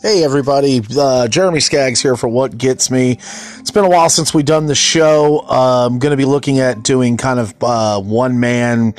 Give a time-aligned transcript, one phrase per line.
[0.00, 3.12] Hey everybody, uh, Jeremy Skaggs here for What Gets Me.
[3.12, 5.40] It's been a while since we've done the show.
[5.40, 8.94] Uh, I'm going to be looking at doing kind of uh, one man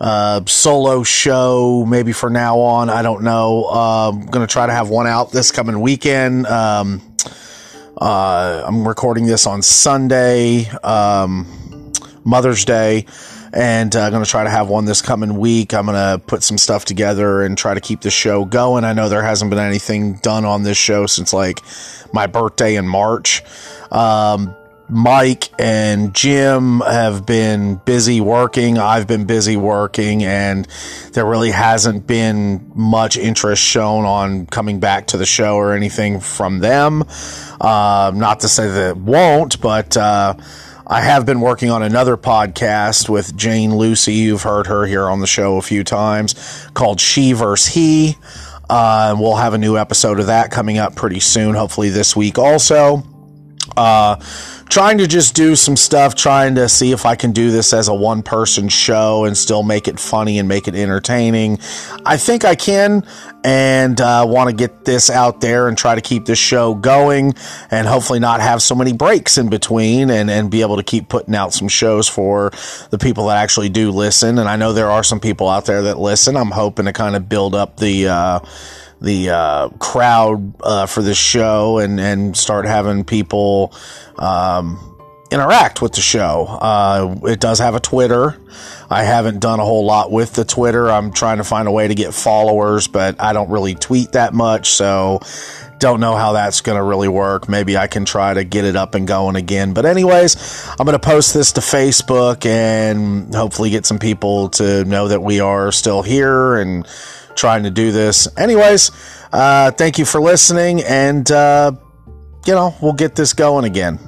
[0.00, 2.90] uh, solo show, maybe for now on.
[2.90, 3.64] I don't know.
[3.64, 6.46] I'm going to try to have one out this coming weekend.
[6.46, 7.00] Um,
[7.96, 11.92] uh, I'm recording this on Sunday, um,
[12.24, 13.06] Mother's Day
[13.56, 15.72] and I'm uh, going to try to have one this coming week.
[15.72, 18.84] I'm going to put some stuff together and try to keep the show going.
[18.84, 21.62] I know there hasn't been anything done on this show since like
[22.12, 23.42] my birthday in March.
[23.90, 24.54] Um,
[24.90, 28.76] Mike and Jim have been busy working.
[28.76, 30.68] I've been busy working, and
[31.12, 36.20] there really hasn't been much interest shown on coming back to the show or anything
[36.20, 37.04] from them.
[37.58, 40.34] Uh, not to say that it won't, but uh,
[40.88, 44.14] I have been working on another podcast with Jane Lucy.
[44.14, 47.66] You've heard her here on the show a few times called She vs.
[47.66, 48.16] He.
[48.70, 52.38] Uh, we'll have a new episode of that coming up pretty soon, hopefully this week
[52.38, 53.02] also.
[53.76, 54.14] Uh,
[54.76, 57.88] trying to just do some stuff, trying to see if I can do this as
[57.88, 61.58] a one person show and still make it funny and make it entertaining.
[62.04, 63.02] I think I can
[63.42, 67.32] and uh, want to get this out there and try to keep this show going
[67.70, 71.08] and hopefully not have so many breaks in between and, and be able to keep
[71.08, 72.50] putting out some shows for
[72.90, 74.38] the people that actually do listen.
[74.38, 76.36] And I know there are some people out there that listen.
[76.36, 78.40] I'm hoping to kind of build up the, uh,
[79.00, 83.74] the uh, crowd uh, for this show and and start having people
[84.16, 84.96] um,
[85.30, 86.46] interact with the show.
[86.46, 88.36] Uh, it does have a Twitter.
[88.88, 90.90] I haven't done a whole lot with the Twitter.
[90.90, 94.32] I'm trying to find a way to get followers, but I don't really tweet that
[94.32, 95.20] much, so
[95.78, 97.48] don't know how that's going to really work.
[97.48, 99.74] Maybe I can try to get it up and going again.
[99.74, 104.84] But, anyways, I'm going to post this to Facebook and hopefully get some people to
[104.84, 106.86] know that we are still here and
[107.36, 108.28] trying to do this.
[108.36, 108.90] Anyways,
[109.32, 111.72] uh, thank you for listening, and, uh,
[112.46, 113.98] you know, we'll get this going again.